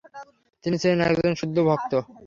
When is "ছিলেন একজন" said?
0.81-1.33